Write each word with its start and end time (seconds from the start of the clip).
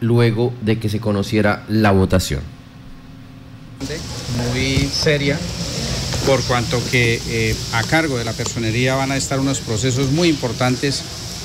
luego 0.00 0.52
de 0.60 0.78
que 0.78 0.88
se 0.88 1.00
conociera 1.00 1.64
la 1.68 1.92
votación. 1.92 2.40
Muy 4.52 4.88
seria, 4.92 5.38
por 6.26 6.42
cuanto 6.42 6.80
que 6.90 7.20
eh, 7.28 7.56
a 7.72 7.82
cargo 7.84 8.18
de 8.18 8.24
la 8.24 8.32
personería 8.32 8.94
van 8.96 9.12
a 9.12 9.16
estar 9.16 9.38
unos 9.38 9.60
procesos 9.60 10.10
muy 10.10 10.28
importantes, 10.28 11.02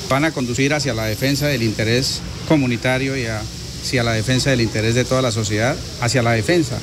van 0.08 0.24
a 0.24 0.32
conducir 0.32 0.74
hacia 0.74 0.94
la 0.94 1.04
defensa 1.04 1.46
del 1.46 1.62
interés 1.62 2.20
comunitario 2.48 3.16
y 3.16 3.26
hacia 3.26 4.02
la 4.02 4.12
defensa 4.12 4.50
del 4.50 4.60
interés 4.60 4.94
de 4.94 5.04
toda 5.04 5.22
la 5.22 5.32
sociedad, 5.32 5.76
hacia 6.00 6.22
la 6.22 6.32
defensa 6.32 6.78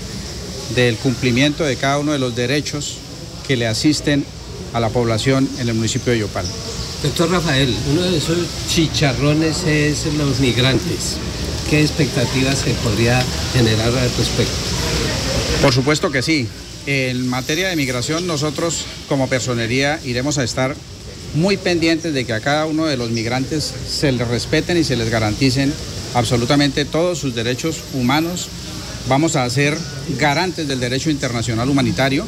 del 0.76 0.96
cumplimiento 0.98 1.64
de 1.66 1.76
cada 1.76 2.00
uno 2.00 2.14
de 2.14 2.20
los 2.20 2.36
derechos 2.36 2.98
que 3.48 3.58
le 3.58 3.68
asisten 3.68 4.26
a 4.74 4.80
la 4.80 4.90
población 4.90 5.48
en 5.60 5.68
el 5.68 5.76
municipio 5.76 6.14
de 6.14 6.20
Yopal. 6.20 6.46
Doctor 7.04 7.32
Rafael, 7.32 7.76
uno 7.92 8.02
de 8.04 8.18
esos 8.18 8.38
chicharrones 8.68 9.64
es 9.66 10.06
los 10.18 10.40
migrantes. 10.40 11.18
¿Qué 11.72 11.80
expectativas 11.80 12.58
se 12.58 12.74
podría 12.84 13.24
generar 13.54 13.88
al 13.88 14.12
respecto? 14.18 14.52
Por 15.62 15.74
supuesto 15.74 16.12
que 16.12 16.21
sí. 16.21 16.46
En 16.86 17.25
materia 17.29 17.70
de 17.70 17.78
migración, 17.78 18.28
nosotros 18.28 18.84
como 19.07 19.29
personería 19.29 19.98
iremos 20.04 20.38
a 20.38 20.43
estar 20.43 20.76
muy 21.34 21.56
pendientes 21.56 22.14
de 22.14 22.26
que 22.26 22.34
a 22.34 22.42
cada 22.42 22.65
uno 22.65 22.88
de 22.88 22.98
los 22.98 23.12
migrantes 23.12 23.74
se 23.89 24.12
les 24.12 24.28
respeten 24.28 24.76
y 24.76 24.84
se 24.84 24.98
les 24.98 25.10
garanticen 25.10 25.71
absolutamente 26.14 26.84
todos 26.84 27.20
sus 27.20 27.36
derechos 27.36 27.78
humanos. 27.93 28.50
Vamos 29.07 29.38
a 29.38 29.50
ser 29.50 29.78
garantes 30.20 30.68
del 30.68 30.82
derecho 30.82 31.10
internacional 31.10 31.70
humanitario 31.70 32.28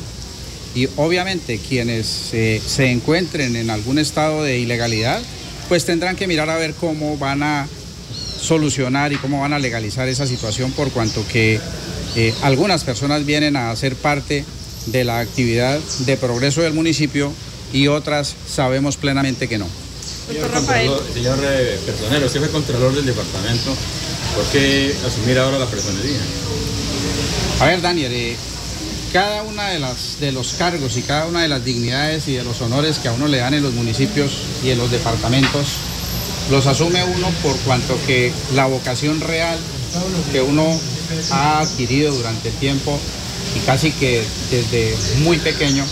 y 0.74 0.88
obviamente 0.96 1.60
quienes 1.60 2.30
eh, 2.32 2.62
se 2.66 2.90
encuentren 2.92 3.58
en 3.58 3.72
algún 3.72 4.00
estado 4.00 4.42
de 4.42 4.58
ilegalidad, 4.60 5.22
pues 5.68 5.84
tendrán 5.84 6.16
que 6.16 6.28
mirar 6.28 6.50
a 6.50 6.56
ver 6.56 6.74
cómo 6.76 7.18
van 7.18 7.44
a 7.44 7.68
solucionar 8.44 9.14
y 9.14 9.16
cómo 9.16 9.40
van 9.42 9.54
a 9.54 9.60
legalizar 9.60 10.08
esa 10.08 10.28
situación 10.28 10.72
por 10.72 10.92
cuanto 10.92 11.26
que 11.28 11.60
eh, 12.16 12.34
algunas 12.44 12.84
personas 12.84 13.26
vienen 13.26 13.56
a 13.56 13.76
ser 13.76 13.96
parte 13.96 14.46
de 14.88 15.04
la 15.04 15.20
actividad 15.20 15.80
de 16.00 16.18
progreso 16.18 16.62
del 16.62 16.74
municipio 16.74 17.32
y 17.72 17.88
otras 17.88 18.36
sabemos 18.48 18.98
plenamente 18.98 19.48
que 19.48 19.58
no. 19.58 19.68
Señor, 20.28 20.50
señor 21.14 21.40
eh, 21.44 21.80
personero, 21.86 22.26
usted 22.26 22.40
fue 22.40 22.50
contralor 22.50 22.94
del 22.96 23.06
departamento, 23.06 23.76
¿por 24.36 24.46
qué 24.52 24.94
asumir 25.06 25.38
ahora 25.40 25.58
la 25.60 25.66
personería? 25.66 26.20
A 27.60 27.66
ver, 27.66 27.82
Daniel, 27.82 28.36
cada 29.12 29.44
una 29.44 29.70
de, 29.70 29.80
las, 29.80 30.20
de 30.20 30.32
los 30.32 30.54
cargos 30.54 30.98
y 30.98 31.02
cada 31.02 31.28
una 31.28 31.44
de 31.44 31.48
las 31.48 31.64
dignidades 31.64 32.28
y 32.28 32.34
de 32.34 32.44
los 32.44 32.62
honores 32.62 32.98
que 33.00 33.10
a 33.10 33.14
uno 33.14 33.28
le 33.28 33.38
dan 33.38 33.54
en 33.54 33.64
los 33.64 33.74
municipios 33.74 34.32
y 34.64 34.72
en 34.72 34.78
los 34.78 34.92
departamentos, 34.92 35.68
los 36.52 36.68
asume 36.68 37.04
uno 37.04 37.30
por 37.42 37.56
cuanto 37.60 37.98
que 38.06 38.32
la 38.54 38.66
vocación 38.66 39.22
real 39.22 39.58
que 40.32 40.42
uno 40.42 40.66
ha 41.32 41.60
adquirido 41.60 42.14
durante 42.14 42.50
el 42.50 42.56
tiempo 42.56 43.00
y 43.56 43.60
casi 43.66 43.92
que 43.92 44.24
desde 44.50 44.96
muy 45.20 45.38
pequeño 45.38 45.86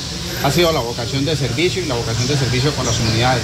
ha 0.44 0.52
sido 0.52 0.72
la 0.72 0.80
vocación 0.80 1.26
de 1.26 1.36
servicio 1.36 1.84
y 1.84 1.86
la 1.86 1.96
vocación 1.96 2.28
de 2.28 2.38
servicio 2.38 2.74
con 2.74 2.86
las 2.86 2.96
comunidades. 2.98 3.44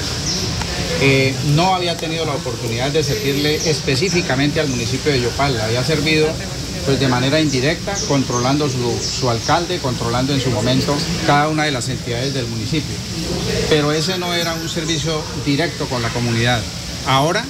Eh, 1.01 1.35
no 1.53 1.75
había 1.75 1.95
tenido 1.95 2.25
la 2.25 2.33
oportunidad 2.33 2.89
de 2.91 3.03
servirle 3.03 3.55
específicamente 3.55 4.59
al 4.59 4.67
municipio 4.67 5.11
de 5.11 5.21
Yopal, 5.21 5.59
había 5.61 5.83
servido 5.83 6.27
pues 6.87 7.01
de 7.01 7.09
manera 7.09 7.41
indirecta, 7.41 7.93
controlando 8.07 8.69
su, 8.69 9.29
alcalde, 9.29 9.77
controlando 9.79 10.33
en 10.33 10.39
su 10.39 10.49
momento 10.49 10.95
cada 11.25 11.49
una 11.49 11.65
de 11.65 11.71
las 11.71 11.89
entidades 11.89 12.33
del 12.33 12.47
municipio. 12.47 12.95
Pero 13.67 13.91
ese 13.91 14.17
no 14.17 14.33
era 14.33 14.53
un 14.53 14.69
servicio 14.69 15.21
directo 15.45 15.85
con 15.87 16.01
la 16.01 16.07
comunidad. 16.09 16.61
Ahora 17.07 17.43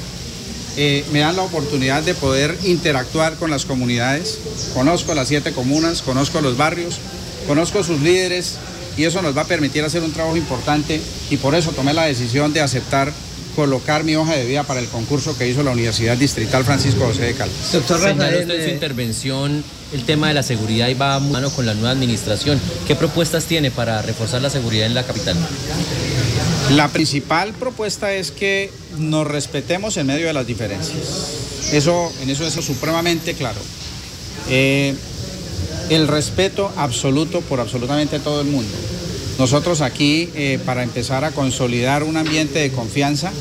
eh, 0.77 1.03
me 1.11 1.19
dan 1.19 1.35
la 1.35 1.41
oportunidad 1.41 2.03
de 2.03 2.13
poder 2.13 2.55
interactuar 2.63 3.35
con 3.35 3.49
las 3.49 3.65
comunidades. 3.65 4.37
Conozco 4.73 5.15
las 5.15 5.27
siete 5.27 5.51
comunas, 5.51 6.03
conozco 6.03 6.39
los 6.41 6.55
barrios, 6.55 6.99
conozco 7.47 7.83
sus 7.83 7.99
líderes 8.01 8.57
y 8.95 9.05
eso 9.05 9.21
nos 9.21 9.35
va 9.35 9.41
a 9.41 9.45
permitir 9.45 9.83
hacer 9.83 10.03
un 10.03 10.11
trabajo 10.11 10.37
importante 10.37 11.01
y 11.29 11.37
por 11.37 11.55
eso 11.55 11.71
tomé 11.71 11.93
la 11.93 12.05
decisión 12.05 12.53
de 12.53 12.61
aceptar 12.61 13.11
colocar 13.55 14.03
mi 14.03 14.15
hoja 14.15 14.35
de 14.35 14.45
vida 14.45 14.61
para 14.63 14.79
el 14.79 14.85
concurso 14.85 15.35
que 15.35 15.47
hizo 15.47 15.63
la 15.63 15.71
Universidad 15.71 16.15
Distrital 16.15 16.63
Francisco 16.63 17.05
José 17.05 17.23
de 17.23 17.33
Caldas. 17.33 17.71
Doctor 17.71 17.99
Rafael, 17.99 18.41
usted 18.41 18.59
en 18.59 18.63
su 18.63 18.69
intervención 18.69 19.63
el 19.93 20.03
tema 20.03 20.27
de 20.27 20.35
la 20.35 20.43
seguridad 20.43 20.89
y 20.89 20.93
va 20.93 21.15
a 21.15 21.19
mano 21.19 21.49
con 21.49 21.65
la 21.65 21.73
nueva 21.73 21.89
administración. 21.89 22.61
¿Qué 22.85 22.95
propuestas 22.95 23.45
tiene 23.45 23.71
para 23.71 24.03
reforzar 24.03 24.43
la 24.43 24.51
seguridad 24.51 24.85
en 24.85 24.93
la 24.93 25.03
capital? 25.03 25.35
La 26.75 26.89
principal 26.89 27.53
propuesta 27.53 28.13
es 28.13 28.29
que 28.29 28.69
nos 28.97 29.27
respetemos 29.27 29.97
en 29.97 30.07
medio 30.07 30.27
de 30.27 30.33
las 30.33 30.47
diferencias. 30.47 31.71
Eso, 31.71 32.11
en 32.21 32.29
eso 32.29 32.45
es 32.45 32.53
supremamente 32.53 33.33
claro. 33.33 33.59
Eh, 34.49 34.95
el 35.89 36.07
respeto 36.07 36.71
absoluto 36.77 37.41
por 37.41 37.59
absolutamente 37.59 38.19
todo 38.19 38.41
el 38.41 38.47
mundo. 38.47 38.73
Nosotros 39.39 39.81
aquí, 39.81 40.29
eh, 40.35 40.59
para 40.65 40.83
empezar 40.83 41.23
a 41.23 41.31
consolidar 41.31 42.03
un 42.03 42.17
ambiente 42.17 42.59
de 42.59 42.71
confianza, 42.71 43.31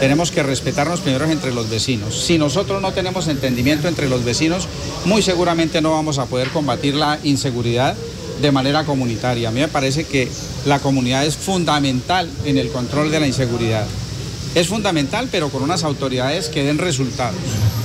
tenemos 0.00 0.30
que 0.30 0.42
respetarnos 0.42 1.00
primero 1.00 1.26
entre 1.30 1.52
los 1.52 1.68
vecinos. 1.68 2.18
Si 2.18 2.38
nosotros 2.38 2.80
no 2.80 2.92
tenemos 2.92 3.28
entendimiento 3.28 3.88
entre 3.88 4.08
los 4.08 4.24
vecinos, 4.24 4.66
muy 5.04 5.20
seguramente 5.20 5.82
no 5.82 5.90
vamos 5.90 6.18
a 6.18 6.26
poder 6.26 6.48
combatir 6.48 6.94
la 6.94 7.18
inseguridad 7.22 7.94
de 8.40 8.50
manera 8.50 8.84
comunitaria. 8.84 9.50
A 9.50 9.52
mí 9.52 9.60
me 9.60 9.68
parece 9.68 10.04
que 10.04 10.28
la 10.64 10.78
comunidad 10.78 11.26
es 11.26 11.36
fundamental 11.36 12.28
en 12.44 12.56
el 12.56 12.70
control 12.70 13.10
de 13.10 13.20
la 13.20 13.26
inseguridad. 13.26 13.86
Es 14.54 14.68
fundamental, 14.68 15.28
pero 15.30 15.48
con 15.48 15.62
unas 15.62 15.84
autoridades 15.84 16.48
que 16.48 16.64
den 16.64 16.78
resultados. 16.78 17.40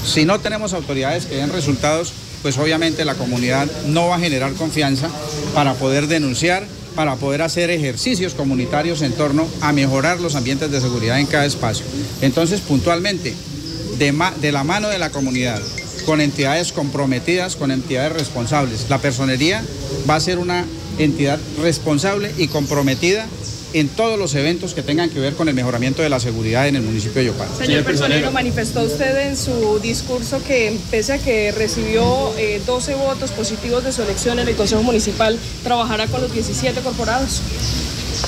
Si 0.05 0.25
no 0.25 0.39
tenemos 0.39 0.73
autoridades 0.73 1.25
que 1.25 1.37
den 1.37 1.51
resultados, 1.51 2.13
pues 2.41 2.57
obviamente 2.57 3.05
la 3.05 3.15
comunidad 3.15 3.67
no 3.87 4.07
va 4.07 4.17
a 4.17 4.19
generar 4.19 4.53
confianza 4.53 5.09
para 5.53 5.73
poder 5.73 6.07
denunciar 6.07 6.65
para 6.97 7.15
poder 7.15 7.43
hacer 7.43 7.69
ejercicios 7.69 8.33
comunitarios 8.33 9.03
en 9.03 9.13
torno 9.13 9.47
a 9.61 9.71
mejorar 9.71 10.19
los 10.19 10.33
ambientes 10.33 10.71
de 10.71 10.81
seguridad 10.81 11.19
en 11.19 11.27
cada 11.27 11.45
espacio. 11.45 11.85
Entonces, 12.23 12.59
puntualmente, 12.61 13.35
de, 13.99 14.51
la 14.51 14.63
mano 14.63 14.89
de 14.89 14.97
la 14.97 15.11
comunidad, 15.11 15.61
con 16.07 16.21
entidades 16.21 16.71
comprometidas, 16.71 17.55
con 17.55 17.69
entidades 17.69 18.13
responsables, 18.13 18.87
la 18.89 18.97
personería 18.97 19.63
va 20.09 20.15
a 20.15 20.19
ser 20.19 20.39
una 20.39 20.65
entidad 20.97 21.39
responsable 21.61 22.31
y 22.35 22.47
comprometida 22.47 23.27
en 23.73 23.89
todos 23.89 24.17
los 24.17 24.33
eventos 24.35 24.73
que 24.73 24.81
tengan 24.81 25.09
que 25.09 25.19
ver 25.19 25.33
con 25.33 25.49
el 25.49 25.55
mejoramiento 25.55 26.01
de 26.01 26.09
la 26.09 26.19
seguridad 26.19 26.67
en 26.67 26.75
el 26.75 26.81
municipio 26.81 27.21
de 27.21 27.27
Yopal. 27.27 27.47
Señor 27.57 27.83
Personero, 27.83 28.31
manifestó 28.31 28.83
usted 28.83 29.27
en 29.27 29.37
su 29.37 29.79
discurso 29.79 30.41
que 30.43 30.77
pese 30.89 31.13
a 31.13 31.17
que 31.17 31.51
recibió 31.51 32.33
12 32.65 32.91
eh, 32.91 32.95
votos 32.95 33.31
positivos 33.31 33.83
de 33.83 33.91
su 33.91 34.01
elección 34.01 34.39
en 34.39 34.47
el 34.47 34.55
Consejo 34.55 34.83
Municipal, 34.83 35.37
trabajará 35.63 36.07
con 36.07 36.21
los 36.21 36.33
17 36.33 36.81
corporados. 36.81 37.41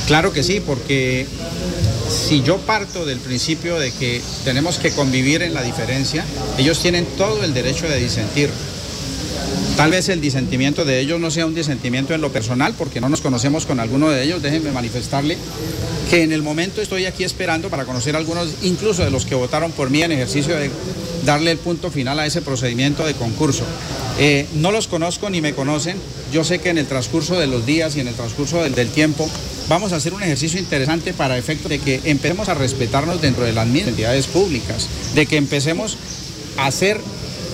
Claro 0.07 0.33
que 0.33 0.43
sí, 0.43 0.59
porque 0.59 1.25
si 2.09 2.41
yo 2.41 2.57
parto 2.57 3.05
del 3.05 3.19
principio 3.19 3.79
de 3.79 3.91
que 3.91 4.21
tenemos 4.43 4.77
que 4.77 4.91
convivir 4.91 5.41
en 5.41 5.53
la 5.53 5.61
diferencia, 5.61 6.25
ellos 6.57 6.79
tienen 6.79 7.05
todo 7.17 7.43
el 7.43 7.53
derecho 7.53 7.87
de 7.87 7.97
disentir. 7.97 8.49
Tal 9.79 9.91
vez 9.91 10.09
el 10.09 10.19
disentimiento 10.19 10.83
de 10.83 10.99
ellos 10.99 11.21
no 11.21 11.31
sea 11.31 11.45
un 11.45 11.55
disentimiento 11.55 12.13
en 12.13 12.19
lo 12.19 12.33
personal, 12.33 12.73
porque 12.77 12.99
no 12.99 13.07
nos 13.07 13.21
conocemos 13.21 13.65
con 13.65 13.79
alguno 13.79 14.09
de 14.09 14.21
ellos. 14.21 14.41
Déjenme 14.41 14.73
manifestarle 14.73 15.37
que 16.09 16.21
en 16.21 16.33
el 16.33 16.41
momento 16.41 16.81
estoy 16.81 17.05
aquí 17.05 17.23
esperando 17.23 17.69
para 17.69 17.85
conocer 17.85 18.17
algunos, 18.17 18.49
incluso 18.61 19.05
de 19.05 19.09
los 19.09 19.25
que 19.25 19.35
votaron 19.35 19.71
por 19.71 19.89
mí 19.89 20.03
en 20.03 20.11
ejercicio 20.11 20.57
de 20.57 20.69
darle 21.23 21.51
el 21.51 21.59
punto 21.59 21.91
final 21.91 22.19
a 22.19 22.25
ese 22.25 22.41
procedimiento 22.41 23.05
de 23.05 23.13
concurso. 23.13 23.63
Eh, 24.19 24.47
no 24.55 24.73
los 24.73 24.89
conozco 24.89 25.29
ni 25.29 25.39
me 25.39 25.53
conocen. 25.53 25.95
Yo 26.33 26.43
sé 26.43 26.59
que 26.59 26.71
en 26.71 26.77
el 26.77 26.85
transcurso 26.85 27.39
de 27.39 27.47
los 27.47 27.65
días 27.65 27.95
y 27.95 28.01
en 28.01 28.09
el 28.09 28.15
transcurso 28.15 28.61
del, 28.61 28.75
del 28.75 28.89
tiempo 28.89 29.29
vamos 29.69 29.93
a 29.93 29.95
hacer 29.95 30.13
un 30.13 30.21
ejercicio 30.21 30.59
interesante 30.59 31.13
para 31.13 31.37
efecto 31.37 31.69
de 31.69 31.79
que 31.79 32.01
empecemos 32.03 32.49
a 32.49 32.53
respetarnos 32.53 33.21
dentro 33.21 33.45
de 33.45 33.53
las 33.53 33.65
mismas 33.65 33.91
entidades 33.91 34.27
públicas, 34.27 34.89
de 35.15 35.25
que 35.25 35.37
empecemos 35.37 35.95
a 36.57 36.69
ser 36.69 36.99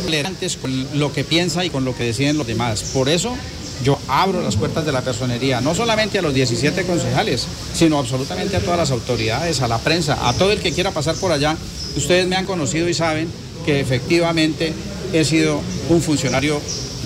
tolerantes 0.05 0.57
con 0.57 0.99
lo 0.99 1.11
que 1.11 1.23
piensa 1.23 1.65
y 1.65 1.69
con 1.69 1.83
lo 1.85 1.95
que 1.95 2.03
deciden 2.03 2.37
los 2.37 2.47
demás. 2.47 2.91
Por 2.93 3.09
eso 3.09 3.35
yo 3.83 3.99
abro 4.07 4.41
las 4.41 4.55
puertas 4.55 4.85
de 4.85 4.91
la 4.91 5.01
personería, 5.01 5.61
no 5.61 5.75
solamente 5.75 6.19
a 6.19 6.21
los 6.21 6.33
17 6.33 6.83
concejales, 6.83 7.47
sino 7.73 7.99
absolutamente 7.99 8.55
a 8.55 8.59
todas 8.59 8.77
las 8.77 8.91
autoridades, 8.91 9.61
a 9.61 9.67
la 9.67 9.79
prensa, 9.79 10.29
a 10.29 10.33
todo 10.33 10.51
el 10.51 10.59
que 10.59 10.71
quiera 10.71 10.91
pasar 10.91 11.15
por 11.15 11.31
allá. 11.31 11.57
Ustedes 11.97 12.27
me 12.27 12.35
han 12.35 12.45
conocido 12.45 12.87
y 12.87 12.93
saben 12.93 13.27
que 13.65 13.79
efectivamente 13.79 14.73
he 15.13 15.25
sido 15.25 15.61
un 15.89 16.01
funcionario 16.01 16.61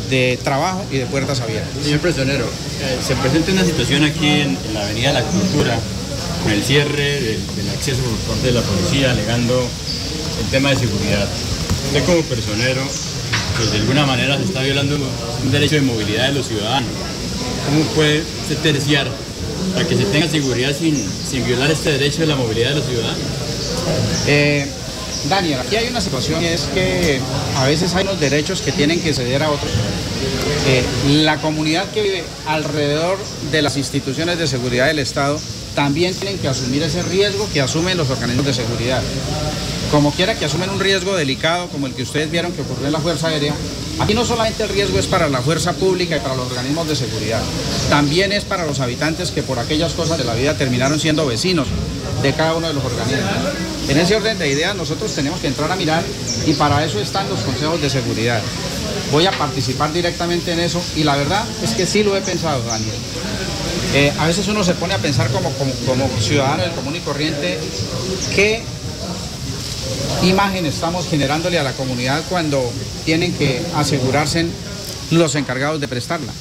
de 0.10 0.40
trabajo 0.44 0.84
y 0.92 0.98
de 0.98 1.06
puertas 1.06 1.40
abiertas. 1.42 1.72
Señor 1.84 2.00
Personero, 2.00 2.46
eh, 2.46 3.00
se 3.06 3.16
presenta 3.16 3.52
una 3.52 3.66
situación 3.66 4.04
aquí 4.04 4.28
en, 4.28 4.58
la 4.74 4.82
Avenida 4.82 5.10
de 5.10 5.14
la 5.14 5.24
Cultura, 5.24 5.80
con 6.44 6.52
el 6.52 6.64
cierre 6.64 7.22
del, 7.22 7.56
del 7.56 7.70
acceso 7.70 8.02
por 8.02 8.36
parte 8.36 8.48
de 8.48 8.54
la 8.54 8.62
policía, 8.62 9.12
alegando 9.12 9.68
el 10.42 10.50
tema 10.52 10.70
de 10.70 10.78
seguridad. 10.78 11.28
Usted 11.88 12.06
como 12.06 12.22
personero, 12.24 12.82
pues 13.58 13.72
de 13.72 13.78
alguna 13.80 14.06
manera 14.06 14.38
se 14.38 14.44
está 14.44 14.62
violando 14.62 14.96
un 14.96 15.52
derecho 15.52 15.76
de 15.76 15.82
movilidad 15.82 16.28
de 16.28 16.34
los 16.34 16.48
ciudadanos. 16.48 16.90
¿Cómo 17.66 17.84
puede 17.96 18.22
usted 18.42 18.58
terciar 18.58 19.08
para 19.74 19.88
que 19.88 19.98
se 19.98 20.06
tenga 20.06 20.28
seguridad 20.28 20.76
sin, 20.78 20.96
sin 20.96 21.46
violar 21.46 21.70
este 21.72 21.92
derecho 21.92 22.22
de 22.22 22.28
la 22.28 22.36
movilidad 22.36 22.70
de 22.70 22.76
los 22.76 22.86
ciudadanos? 22.86 23.20
Eh, 24.28 24.68
Daniel, 25.30 25.60
aquí 25.60 25.76
hay 25.76 25.88
una 25.88 26.02
situación 26.02 26.42
y 26.42 26.46
es 26.46 26.62
que 26.74 27.20
a 27.58 27.66
veces 27.66 27.94
hay 27.96 28.04
unos 28.04 28.20
derechos 28.20 28.62
que 28.62 28.72
tienen 28.72 29.02
que 29.02 29.14
ceder 29.14 29.44
a 29.44 29.50
otros. 29.50 29.72
Eh, 30.68 30.84
la 31.24 31.38
comunidad 31.38 31.90
que 31.92 32.02
vive 32.02 32.24
alrededor 32.48 33.18
de 33.52 33.62
las 33.62 33.76
instituciones 33.78 34.38
de 34.38 34.48
seguridad 34.48 34.88
del 34.88 35.00
Estado 35.00 35.40
también 35.76 36.14
tienen 36.14 36.38
que 36.38 36.48
asumir 36.48 36.84
ese 36.84 37.02
riesgo 37.04 37.50
que 37.52 37.62
asumen 37.62 37.98
los 37.98 38.10
organismos 38.10 38.46
de 38.46 38.54
seguridad. 38.54 39.02
Como 39.92 40.12
quiera 40.12 40.36
que 40.36 40.46
asumen 40.46 40.70
un 40.70 40.80
riesgo 40.80 41.16
delicado 41.16 41.68
como 41.70 41.88
el 41.88 41.94
que 41.94 42.04
ustedes 42.04 42.30
vieron 42.30 42.52
que 42.52 42.62
ocurrió 42.62 42.88
en 42.88 42.94
la 42.94 43.00
Fuerza 43.00 43.28
Aérea, 43.30 43.54
aquí 44.00 44.14
no 44.14 44.24
solamente 44.24 44.64
el 44.64 44.70
riesgo 44.70 45.00
es 45.00 45.08
para 45.08 45.30
la 45.30 45.42
fuerza 45.42 45.74
pública 45.74 46.16
y 46.16 46.20
para 46.20 46.36
los 46.36 46.46
organismos 46.46 46.88
de 46.88 46.96
seguridad, 46.96 47.42
también 47.90 48.32
es 48.32 48.46
para 48.46 48.66
los 48.66 48.80
habitantes 48.82 49.32
que 49.32 49.42
por 49.42 49.58
aquellas 49.58 49.94
cosas 49.94 50.20
de 50.20 50.26
la 50.26 50.36
vida 50.36 50.56
terminaron 50.56 51.00
siendo 51.00 51.26
vecinos 51.26 51.68
de 52.22 52.34
cada 52.34 52.54
uno 52.54 52.68
de 52.68 52.74
los 52.74 52.84
organismos. 52.86 53.34
En 53.88 53.98
ese 53.98 54.16
orden 54.16 54.38
de 54.38 54.50
ideas 54.50 54.76
nosotros 54.76 55.12
tenemos 55.14 55.40
que 55.40 55.48
entrar 55.48 55.72
a 55.72 55.76
mirar 55.76 56.04
y 56.46 56.54
para 56.54 56.86
eso 56.86 57.00
están 57.00 57.28
los 57.28 57.40
consejos 57.40 57.82
de 57.82 57.90
seguridad. 57.90 58.42
Voy 59.12 59.26
a 59.26 59.32
participar 59.32 59.92
directamente 59.92 60.52
en 60.52 60.60
eso 60.60 60.82
y 60.96 61.04
la 61.04 61.16
verdad 61.16 61.44
es 61.64 61.72
que 61.72 61.86
sí 61.86 62.04
lo 62.04 62.16
he 62.16 62.22
pensado, 62.22 62.64
Daniel. 62.64 62.96
Eh, 63.94 64.14
a 64.20 64.28
veces 64.28 64.48
uno 64.48 64.64
se 64.64 64.76
pone 64.76 64.94
a 64.94 65.00
pensar 65.00 65.32
como, 65.32 65.52
ciudadano 66.20 66.62
del 66.62 66.72
común 66.74 66.96
y 66.96 67.00
corriente 67.00 67.58
qué 68.36 68.62
imagen 70.24 70.66
estamos 70.68 71.08
generándole 71.08 71.58
a 71.58 71.64
la 71.64 71.74
comunidad 71.74 72.24
cuando 72.30 72.62
tienen 73.06 73.34
que 73.34 73.62
asegurarse 73.76 74.46
los 75.10 75.34
encargados 75.34 75.82
de 75.82 75.88
prestarla. 75.88 76.32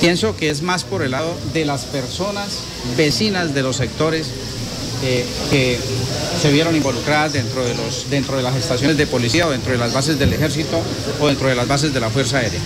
Pienso 0.00 0.36
que 0.36 0.50
es 0.50 0.62
más 0.62 0.84
por 0.84 1.02
el 1.02 1.12
lado 1.12 1.34
de 1.52 1.64
las 1.64 1.84
personas 1.86 2.58
vecinas 2.96 3.54
de 3.54 3.62
los 3.62 3.76
sectores 3.76 4.28
eh, 5.02 5.24
que 5.50 5.78
se 6.40 6.52
vieron 6.52 6.74
involucradas 6.76 7.32
dentro 7.32 7.64
de, 7.64 7.74
los, 7.74 8.08
dentro 8.10 8.36
de 8.36 8.42
las 8.42 8.56
estaciones 8.56 8.96
de 8.96 9.06
policía 9.06 9.46
o 9.46 9.50
dentro 9.50 9.72
de 9.72 9.78
las 9.78 9.92
bases 9.92 10.18
del 10.18 10.32
ejército 10.32 10.80
o 11.20 11.28
dentro 11.28 11.48
de 11.48 11.54
las 11.54 11.68
bases 11.68 11.92
de 11.92 12.00
la 12.00 12.10
Fuerza 12.10 12.38
Aérea. 12.38 12.60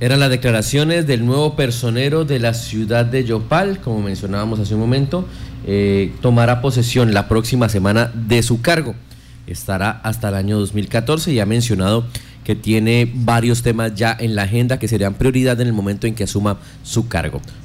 Eran 0.00 0.20
las 0.20 0.30
declaraciones 0.30 1.06
del 1.06 1.24
nuevo 1.24 1.56
personero 1.56 2.24
de 2.24 2.38
la 2.38 2.52
ciudad 2.52 3.04
de 3.06 3.24
Yopal, 3.24 3.80
como 3.80 4.02
mencionábamos 4.02 4.58
hace 4.60 4.74
un 4.74 4.80
momento, 4.80 5.26
eh, 5.66 6.12
tomará 6.20 6.60
posesión 6.60 7.14
la 7.14 7.28
próxima 7.28 7.68
semana 7.68 8.10
de 8.14 8.42
su 8.42 8.60
cargo. 8.60 8.94
Estará 9.46 9.90
hasta 10.02 10.28
el 10.28 10.34
año 10.34 10.58
2014 10.58 11.32
y 11.32 11.40
ha 11.40 11.46
mencionado 11.46 12.06
que 12.44 12.54
tiene 12.54 13.10
varios 13.14 13.62
temas 13.62 13.94
ya 13.94 14.16
en 14.18 14.36
la 14.36 14.42
agenda 14.42 14.78
que 14.78 14.88
serían 14.88 15.14
prioridad 15.14 15.60
en 15.60 15.68
el 15.68 15.72
momento 15.72 16.06
en 16.06 16.14
que 16.14 16.24
asuma 16.24 16.58
su 16.82 17.08
cargo. 17.08 17.40